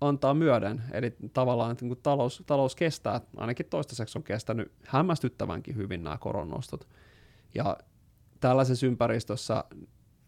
antaa 0.00 0.34
myöden, 0.34 0.82
eli 0.92 1.16
tavallaan 1.32 1.72
että 1.72 1.84
niin 1.84 1.98
talous, 2.02 2.42
talous 2.46 2.74
kestää, 2.76 3.20
ainakin 3.36 3.66
toistaiseksi 3.66 4.18
on 4.18 4.22
kestänyt 4.22 4.72
hämmästyttävänkin 4.84 5.76
hyvin 5.76 6.04
nämä 6.04 6.18
koronnostot, 6.18 6.88
ja 7.54 7.76
tällaisessa 8.40 8.86
ympäristössä 8.86 9.64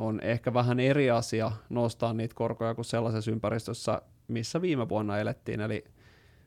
on 0.01 0.21
ehkä 0.21 0.55
vähän 0.55 0.81
eri 0.81 1.11
asia 1.11 1.53
nostaa 1.69 2.13
niitä 2.13 2.35
korkoja 2.35 2.75
kuin 2.75 2.85
sellaisessa 2.85 3.31
ympäristössä, 3.31 4.03
missä 4.29 4.63
viime 4.63 4.89
vuonna 4.89 5.19
elettiin, 5.19 5.61
eli 5.61 5.85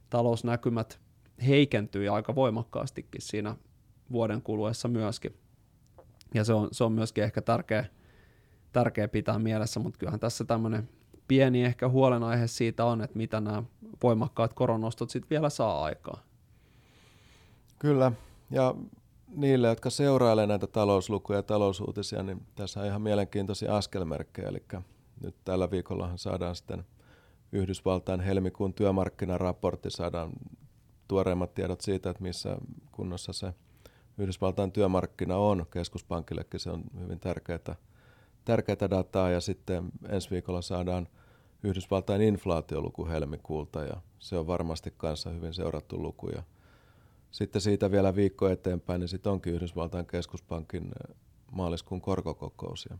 talousnäkymät 0.09 0.99
heikentyi 1.47 2.09
aika 2.09 2.35
voimakkaastikin 2.35 3.21
siinä 3.21 3.55
vuoden 4.11 4.41
kuluessa 4.41 4.87
myöskin. 4.87 5.37
Ja 6.33 6.43
se 6.43 6.53
on, 6.53 6.67
se 6.71 6.83
on 6.83 6.91
myöskin 6.91 7.23
ehkä 7.23 7.41
tärkeä, 7.41 7.85
tärkeä 8.71 9.07
pitää 9.07 9.39
mielessä, 9.39 9.79
mutta 9.79 9.99
kyllähän 9.99 10.19
tässä 10.19 10.45
tämmöinen 10.45 10.89
pieni 11.27 11.63
ehkä 11.63 11.89
huolenaihe 11.89 12.47
siitä 12.47 12.85
on, 12.85 13.01
että 13.01 13.17
mitä 13.17 13.41
nämä 13.41 13.63
voimakkaat 14.03 14.53
koronostot 14.53 15.09
sitten 15.09 15.29
vielä 15.29 15.49
saa 15.49 15.83
aikaa. 15.83 16.23
Kyllä, 17.79 18.11
ja 18.51 18.75
niille, 19.35 19.67
jotka 19.67 19.89
seurailevat 19.89 20.47
näitä 20.47 20.67
talouslukuja 20.67 21.39
ja 21.39 21.43
talousuutisia, 21.43 22.23
niin 22.23 22.45
tässä 22.55 22.79
on 22.79 22.85
ihan 22.85 23.01
mielenkiintoisia 23.01 23.77
askelmerkkejä. 23.77 24.47
Eli 24.47 24.63
nyt 25.23 25.35
tällä 25.43 25.71
viikollahan 25.71 26.17
saadaan 26.17 26.55
sitten 26.55 26.83
Yhdysvaltain 27.51 28.19
helmikuun 28.19 28.73
työmarkkinaraportti, 28.73 29.89
saadaan 29.89 30.31
tuoreimmat 31.07 31.53
tiedot 31.53 31.81
siitä, 31.81 32.09
että 32.09 32.23
missä 32.23 32.57
kunnossa 32.91 33.33
se 33.33 33.53
Yhdysvaltain 34.17 34.71
työmarkkina 34.71 35.37
on. 35.37 35.65
Keskuspankillekin 35.71 36.59
se 36.59 36.69
on 36.69 36.83
hyvin 36.99 37.19
tärkeää, 37.19 37.75
tärkeää 38.45 38.89
dataa 38.89 39.29
ja 39.29 39.41
sitten 39.41 39.91
ensi 40.09 40.29
viikolla 40.29 40.61
saadaan 40.61 41.07
Yhdysvaltain 41.63 42.21
inflaatioluku 42.21 43.07
helmikuulta 43.07 43.83
ja 43.83 44.01
se 44.19 44.37
on 44.37 44.47
varmasti 44.47 44.93
kanssa 44.97 45.29
hyvin 45.29 45.53
seurattu 45.53 46.01
luku 46.01 46.29
ja 46.29 46.43
sitten 47.33 47.61
siitä 47.61 47.91
vielä 47.91 48.15
viikko 48.15 48.47
eteenpäin, 48.49 48.99
niin 48.99 49.07
sitten 49.07 49.31
onkin 49.31 49.53
Yhdysvaltain 49.53 50.05
keskuspankin 50.05 50.91
maaliskuun 51.51 52.01
korkokokous. 52.01 52.87
Ja 52.89 52.97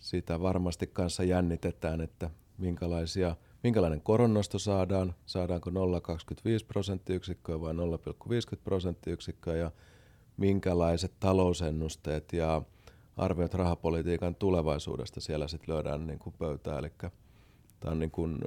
sitä 0.00 0.40
varmasti 0.40 0.86
kanssa 0.86 1.24
jännitetään, 1.24 2.00
että 2.00 2.30
minkälaisia, 2.58 3.36
minkälainen 3.62 4.00
koronnosto 4.00 4.58
saadaan, 4.58 5.14
saadaanko 5.26 5.70
0,25 5.70 5.76
prosenttiyksikköä 6.68 7.60
vai 7.60 7.72
0,50 7.72 8.60
prosenttiyksikköä 8.64 9.56
ja 9.56 9.70
minkälaiset 10.36 11.12
talousennusteet 11.20 12.32
ja 12.32 12.62
arviot 13.16 13.54
rahapolitiikan 13.54 14.34
tulevaisuudesta 14.34 15.20
siellä 15.20 15.48
sitten 15.48 15.74
löydään 15.74 16.06
niin 16.06 16.18
kuin 16.18 16.34
pöytään. 16.38 16.78
Eli 16.78 16.92
tämä 17.80 17.92
on 17.92 17.98
niin 17.98 18.10
kuin 18.10 18.38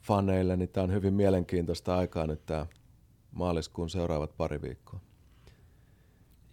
korkofaneille, 0.00 0.56
niin 0.56 0.68
tämä 0.68 0.84
on 0.84 0.92
hyvin 0.92 1.14
mielenkiintoista 1.14 1.96
aikaa 1.96 2.26
nyt 2.26 2.46
tämä 2.46 2.66
maaliskuun 3.32 3.90
seuraavat 3.90 4.36
pari 4.36 4.62
viikkoa. 4.62 5.00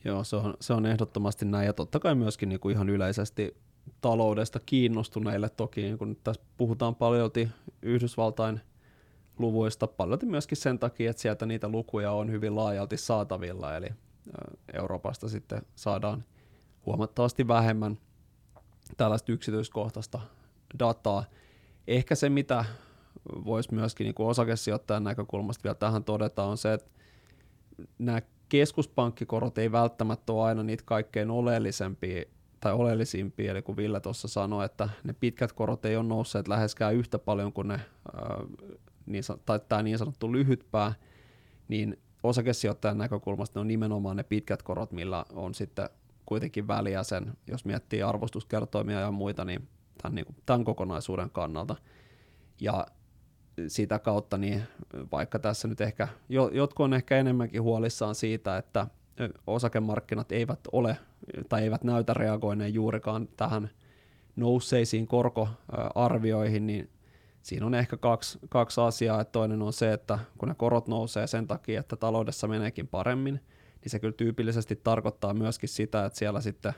Joo, 0.04 0.24
se 0.24 0.36
on, 0.36 0.54
se 0.60 0.74
on 0.74 0.86
ehdottomasti 0.86 1.46
näin. 1.46 1.66
Ja 1.66 1.74
totta 1.74 2.00
kai 2.00 2.16
myöskin 2.16 2.50
niin 2.50 2.60
kuin 2.60 2.74
ihan 2.76 2.90
yleisesti 2.90 3.58
taloudesta 4.02 4.60
kiinnostuneille 4.60 5.50
toki, 5.50 5.82
niin 5.82 5.98
kun 5.98 6.18
tässä 6.24 6.42
puhutaan 6.58 6.96
paljolti 6.96 7.50
Yhdysvaltain 7.82 8.62
luvuista, 9.40 9.88
paljolti 9.88 10.26
myöskin 10.26 10.58
sen 10.58 10.80
takia, 10.80 11.10
että 11.10 11.22
sieltä 11.22 11.46
niitä 11.46 11.70
lukuja 11.70 12.12
on 12.12 12.32
hyvin 12.32 12.56
laajalti 12.56 12.98
saatavilla, 12.98 13.76
eli 13.76 13.90
Euroopasta 14.74 15.30
sitten 15.30 15.62
saadaan 15.76 16.24
huomattavasti 16.86 17.48
vähemmän 17.48 17.98
tällaista 18.98 19.32
yksityiskohtaista 19.32 20.20
dataa. 20.80 21.24
Ehkä 21.88 22.16
se, 22.16 22.30
mitä 22.30 22.66
voisi 23.46 23.74
myöskin 23.74 24.06
niin 24.06 24.16
kuin 24.16 24.28
osakesijoittajan 24.28 25.04
näkökulmasta 25.04 25.64
vielä 25.64 25.76
tähän 25.76 26.04
todeta, 26.04 26.44
on 26.44 26.58
se, 26.58 26.74
että 26.74 26.92
nämä 28.00 28.22
keskuspankkikorot 28.50 29.58
ei 29.58 29.72
välttämättä 29.72 30.34
ole 30.34 30.44
aina 30.44 30.64
niitä 30.64 30.84
kaikkein 30.86 31.32
oleellisempia 31.32 32.24
tai 32.60 32.74
oleellisimpia, 32.74 33.52
eli 33.52 33.62
kun 33.62 33.78
Ville 33.78 34.00
tuossa 34.00 34.28
sanoi, 34.28 34.66
että 34.66 34.90
ne 35.04 35.14
pitkät 35.14 35.54
korot 35.54 35.86
ei 35.86 35.96
ole 35.96 36.08
nousseet 36.08 36.48
läheskään 36.48 36.96
yhtä 36.96 37.20
paljon 37.20 37.54
kuin 37.54 37.68
ne, 37.68 37.74
ää, 38.14 38.40
niin, 39.06 39.24
tai 39.46 39.60
tämä 39.70 39.84
niin 39.84 39.98
sanottu 39.98 40.32
lyhytpää, 40.32 40.94
niin 41.68 42.00
osakesijoittajan 42.24 42.98
näkökulmasta 42.98 43.60
ne 43.60 43.62
on 43.62 43.68
nimenomaan 43.68 44.18
ne 44.18 44.24
pitkät 44.24 44.64
korot, 44.64 44.92
millä 44.92 45.26
on 45.34 45.54
sitten 45.54 45.90
kuitenkin 46.26 46.68
väliä 46.68 47.04
sen, 47.04 47.34
jos 47.48 47.66
miettii 47.66 48.04
arvostuskertoimia 48.04 49.00
ja 49.00 49.12
muita, 49.12 49.46
niin 49.46 49.68
tämän, 50.02 50.16
niin 50.16 50.26
kuin, 50.26 50.36
tämän 50.46 50.64
kokonaisuuden 50.64 51.30
kannalta. 51.30 51.76
Ja 52.62 52.88
sitä 53.68 54.00
kautta, 54.00 54.38
niin 54.38 54.64
vaikka 55.12 55.40
tässä 55.40 55.68
nyt 55.68 55.82
ehkä, 55.82 56.08
jotkut 56.30 56.84
on 56.84 56.94
ehkä 56.94 57.18
enemmänkin 57.18 57.62
huolissaan 57.62 58.16
siitä, 58.16 58.58
että 58.58 58.88
osakemarkkinat 59.48 60.32
eivät 60.32 60.60
ole 60.72 60.98
tai 61.50 61.64
eivät 61.64 61.84
näytä 61.84 62.14
reagoineen 62.14 62.74
juurikaan 62.74 63.28
tähän 63.38 63.70
nousseisiin 64.36 65.08
korkoarvioihin, 65.08 66.68
niin 66.68 66.90
siinä 67.42 67.66
on 67.66 67.76
ehkä 67.76 67.98
kaksi, 67.98 68.40
kaksi 68.50 68.82
asiaa. 68.82 69.22
Että 69.22 69.32
toinen 69.32 69.62
on 69.62 69.74
se, 69.74 69.94
että 69.94 70.20
kun 70.38 70.50
ne 70.50 70.56
korot 70.56 70.88
nousee 70.88 71.28
sen 71.28 71.48
takia, 71.48 71.80
että 71.80 71.96
taloudessa 71.96 72.48
meneekin 72.48 72.88
paremmin, 72.88 73.34
niin 73.82 73.90
se 73.90 74.00
kyllä 74.00 74.14
tyypillisesti 74.14 74.76
tarkoittaa 74.76 75.34
myöskin 75.34 75.70
sitä, 75.70 76.06
että 76.06 76.20
siellä 76.20 76.42
sitten 76.42 76.74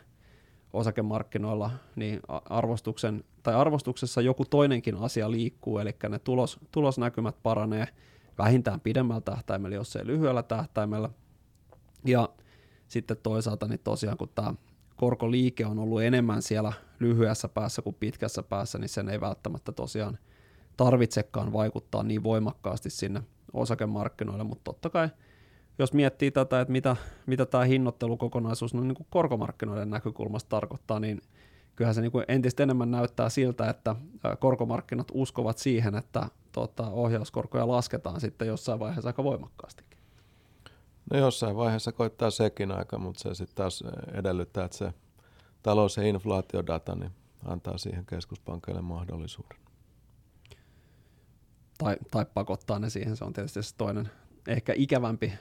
osakemarkkinoilla 0.73 1.71
niin 1.95 2.19
arvostuksen, 2.49 3.23
tai 3.43 3.55
arvostuksessa 3.55 4.21
joku 4.21 4.45
toinenkin 4.45 4.95
asia 4.95 5.31
liikkuu, 5.31 5.79
eli 5.79 5.95
ne 6.09 6.19
tulos, 6.19 6.59
tulosnäkymät 6.71 7.35
paranee 7.43 7.87
vähintään 8.37 8.79
pidemmällä 8.79 9.21
tähtäimellä, 9.21 9.75
jos 9.75 9.95
ei 9.95 10.07
lyhyellä 10.07 10.43
tähtäimellä. 10.43 11.09
Ja 12.05 12.29
sitten 12.87 13.17
toisaalta 13.23 13.67
niin 13.67 13.79
tosiaan, 13.83 14.17
kun 14.17 14.29
tämä 14.35 14.53
korkoliike 14.95 15.65
on 15.65 15.79
ollut 15.79 16.01
enemmän 16.01 16.41
siellä 16.41 16.73
lyhyessä 16.99 17.49
päässä 17.49 17.81
kuin 17.81 17.95
pitkässä 17.99 18.43
päässä, 18.43 18.77
niin 18.77 18.89
sen 18.89 19.09
ei 19.09 19.21
välttämättä 19.21 19.71
tosiaan 19.71 20.17
tarvitsekaan 20.77 21.53
vaikuttaa 21.53 22.03
niin 22.03 22.23
voimakkaasti 22.23 22.89
sinne 22.89 23.23
osakemarkkinoille, 23.53 24.43
mutta 24.43 24.63
totta 24.63 24.89
kai 24.89 25.09
jos 25.79 25.93
miettii 25.93 26.31
tätä, 26.31 26.61
että 26.61 26.71
mitä, 26.71 26.95
mitä 27.25 27.45
tämä 27.45 27.63
hinnoittelukokonaisuus 27.63 28.73
no 28.73 28.81
niin 28.81 28.95
kuin 28.95 29.07
korkomarkkinoiden 29.09 29.89
näkökulmasta 29.89 30.49
tarkoittaa, 30.49 30.99
niin 30.99 31.21
kyllähän 31.75 31.95
se 31.95 32.01
niin 32.01 32.11
kuin 32.11 32.25
entistä 32.27 32.63
enemmän 32.63 32.91
näyttää 32.91 33.29
siltä, 33.29 33.69
että 33.69 33.95
korkomarkkinat 34.39 35.07
uskovat 35.13 35.57
siihen, 35.57 35.95
että 35.95 36.29
tota, 36.51 36.89
ohjauskorkoja 36.89 37.67
lasketaan 37.67 38.21
sitten 38.21 38.47
jossain 38.47 38.79
vaiheessa 38.79 39.09
aika 39.09 39.23
voimakkaastikin. 39.23 39.99
No 41.13 41.19
jossain 41.19 41.55
vaiheessa 41.55 41.91
koittaa 41.91 42.31
sekin 42.31 42.71
aika, 42.71 42.97
mutta 42.97 43.21
se 43.21 43.35
sitten 43.35 43.55
taas 43.55 43.83
edellyttää, 44.13 44.65
että 44.65 44.77
se 44.77 44.93
talous- 45.63 45.97
ja 45.97 46.03
inflaatiodata 46.03 46.95
niin 46.95 47.11
antaa 47.45 47.77
siihen 47.77 48.05
keskuspankkeille 48.05 48.81
mahdollisuuden 48.81 49.57
tai, 51.79 51.97
tai 52.11 52.25
pakottaa 52.33 52.79
ne 52.79 52.89
siihen, 52.89 53.17
se 53.17 53.25
on 53.25 53.33
tietysti 53.33 53.63
se 53.63 53.75
toinen 53.75 54.09
ehkä 54.49 54.73
ikävämpi 54.75 55.33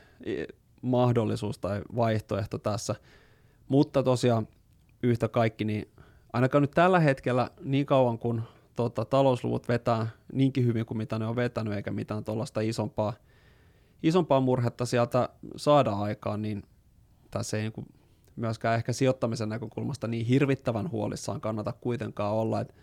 mahdollisuus 0.83 1.59
tai 1.59 1.83
vaihtoehto 1.97 2.59
tässä. 2.59 2.95
Mutta 3.69 4.03
tosiaan 4.03 4.49
yhtä 5.03 5.29
kaikki, 5.29 5.65
niin 5.65 5.89
ainakaan 6.33 6.63
nyt 6.63 6.71
tällä 6.71 7.01
hetkellä 7.01 7.51
niin 7.61 7.87
kauan 7.87 8.19
kun 8.19 8.43
tota, 8.77 9.05
talousluvut 9.05 9.69
vetää 9.69 10.07
niinkin 10.33 10.67
hyvin 10.67 10.87
kuin 10.87 10.99
mitä 10.99 11.19
ne 11.19 11.27
on 11.27 11.37
vetänyt, 11.37 11.73
eikä 11.73 11.91
mitään 11.91 12.25
tuollaista 12.25 12.61
isompaa, 12.61 13.13
isompaa 14.03 14.41
murhetta 14.41 14.87
sieltä 14.87 15.29
saada 15.57 15.91
aikaan, 15.91 16.43
niin 16.43 16.63
tässä 17.31 17.57
ei 17.57 17.63
niin 17.63 17.87
myöskään 18.37 18.77
ehkä 18.77 18.93
sijoittamisen 18.93 19.49
näkökulmasta 19.49 20.09
niin 20.09 20.27
hirvittävän 20.27 20.91
huolissaan 20.91 21.41
kannata 21.41 21.73
kuitenkaan 21.73 22.35
olla, 22.35 22.61
että 22.61 22.75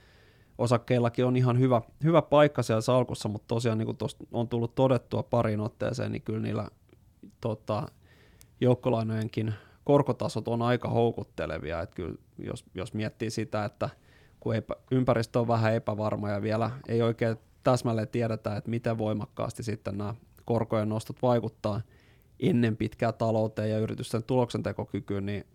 osakkeillakin 0.58 1.26
on 1.26 1.36
ihan 1.36 1.60
hyvä, 1.60 1.82
hyvä 2.04 2.22
paikka 2.22 2.63
siellä 2.63 2.82
salkussa, 2.82 3.30
mutta 3.30 3.48
tosiaan 3.48 3.78
niin 3.78 3.86
kuin 3.86 3.98
on 4.32 4.48
tullut 4.48 4.76
todettua 4.76 5.24
pariin 5.24 5.60
otteeseen, 5.60 6.12
niin 6.12 6.22
kyllä 6.22 6.39
niillä 6.39 6.68
tota, 7.41 7.88
joukkolainojenkin 8.62 9.54
korkotasot 9.84 10.48
on 10.48 10.62
aika 10.62 10.89
houkuttelevia, 10.89 11.82
että 11.82 11.96
kyllä 11.96 12.15
jos, 12.38 12.65
jos 12.74 12.94
miettii 12.94 13.30
sitä, 13.30 13.65
että 13.65 13.89
kun 14.39 14.56
epä, 14.56 14.76
ympäristö 14.91 15.39
on 15.39 15.48
vähän 15.48 15.74
epävarma 15.74 16.30
ja 16.30 16.41
vielä 16.41 16.72
ei 16.88 17.02
oikein 17.02 17.38
täsmälleen 17.63 18.08
tiedetä, 18.08 18.56
että 18.56 18.70
miten 18.70 18.98
voimakkaasti 18.98 19.63
sitten 19.63 19.98
nämä 19.98 20.15
korkojen 20.46 20.89
nostot 20.89 21.22
vaikuttaa 21.22 21.82
ennen 22.39 22.78
pitkää 22.78 23.12
talouteen 23.12 23.70
ja 23.70 23.80
yritysten 23.80 24.24
tuloksentekokykyyn, 24.24 25.26
niin 25.26 25.46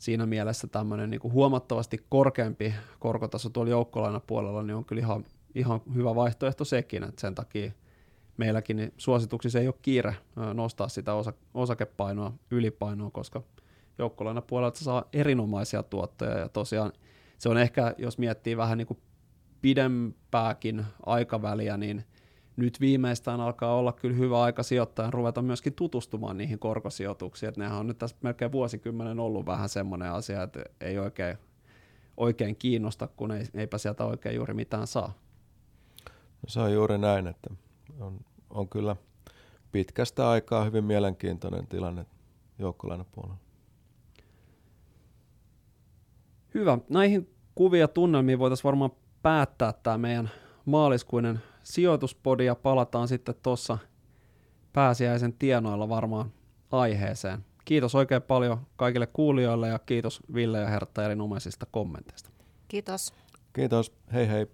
siinä 0.00 0.26
mielessä 0.26 0.66
tämmöinen 0.66 1.10
niin 1.10 1.20
kuin 1.20 1.32
huomattavasti 1.32 2.06
korkeampi 2.08 2.74
korkotaso 2.98 3.50
tuolla 3.50 3.70
joukkolainapuolella 3.70 4.62
niin 4.62 4.74
on 4.74 4.84
kyllä 4.84 5.00
ihan, 5.00 5.24
ihan 5.54 5.80
hyvä 5.94 6.14
vaihtoehto 6.14 6.64
sekin, 6.64 7.04
että 7.04 7.20
sen 7.20 7.34
takia 7.34 7.72
meilläkin 8.36 8.76
niin 8.76 8.92
suosituksissa 8.96 9.58
ei 9.58 9.66
ole 9.66 9.74
kiire 9.82 10.14
nostaa 10.54 10.88
sitä 10.88 11.14
osa, 11.14 11.32
osakepainoa 11.54 12.32
ylipainoa, 12.50 13.10
koska 13.10 13.42
joukkolainapuolelta 13.98 14.84
saa 14.84 15.04
erinomaisia 15.12 15.82
tuottoja. 15.82 16.38
Ja 16.38 16.48
tosiaan 16.48 16.92
se 17.38 17.48
on 17.48 17.58
ehkä, 17.58 17.94
jos 17.98 18.18
miettii 18.18 18.56
vähän 18.56 18.78
niin 18.78 18.86
kuin 18.86 19.00
pidempääkin 19.60 20.84
aikaväliä, 21.06 21.76
niin 21.76 22.04
nyt 22.60 22.80
viimeistään 22.80 23.40
alkaa 23.40 23.74
olla 23.74 23.92
kyllä 23.92 24.16
hyvä 24.16 24.42
aika 24.42 24.62
sijoittajan 24.62 25.12
ruveta 25.12 25.42
myöskin 25.42 25.74
tutustumaan 25.74 26.38
niihin 26.38 26.58
korkosijoituksiin. 26.58 27.48
Että 27.48 27.60
nehän 27.60 27.78
on 27.78 27.86
nyt 27.86 27.98
tässä 27.98 28.16
melkein 28.22 28.52
vuosikymmenen 28.52 29.20
ollut 29.20 29.46
vähän 29.46 29.68
semmoinen 29.68 30.12
asia, 30.12 30.42
että 30.42 30.64
ei 30.80 30.98
oikein, 30.98 31.36
oikein 32.16 32.56
kiinnosta, 32.56 33.08
kun 33.16 33.32
ei, 33.32 33.46
eipä 33.54 33.78
sieltä 33.78 34.04
oikein 34.04 34.36
juuri 34.36 34.54
mitään 34.54 34.86
saa. 34.86 35.12
No 36.42 36.48
se 36.48 36.60
on 36.60 36.72
juuri 36.72 36.98
näin, 36.98 37.26
että 37.26 37.50
on, 38.00 38.20
on 38.50 38.68
kyllä 38.68 38.96
pitkästä 39.72 40.30
aikaa 40.30 40.64
hyvin 40.64 40.84
mielenkiintoinen 40.84 41.66
tilanne 41.66 42.06
joukkolainapuolella. 42.58 43.36
Hyvä. 46.54 46.78
Näihin 46.88 47.30
kuvia 47.54 47.88
tunnelmiin 47.88 48.38
voitaisiin 48.38 48.64
varmaan 48.64 48.92
päättää 49.22 49.72
tämä 49.72 49.98
meidän 49.98 50.30
maaliskuinen 50.64 51.40
sijoituspodia 51.70 52.54
palataan 52.54 53.08
sitten 53.08 53.34
tuossa 53.42 53.78
pääsiäisen 54.72 55.32
tienoilla 55.32 55.88
varmaan 55.88 56.32
aiheeseen. 56.70 57.44
Kiitos 57.64 57.94
oikein 57.94 58.22
paljon 58.22 58.66
kaikille 58.76 59.06
kuulijoille 59.06 59.68
ja 59.68 59.78
kiitos 59.78 60.20
Ville 60.34 60.58
ja 60.58 60.68
Hertta 60.68 61.04
erinomaisista 61.04 61.66
kommenteista. 61.70 62.30
Kiitos. 62.68 63.14
Kiitos. 63.52 63.92
Hei 64.12 64.28
hei. 64.28 64.46